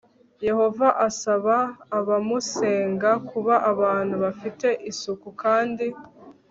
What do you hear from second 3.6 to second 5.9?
abantu bafite isuku kandi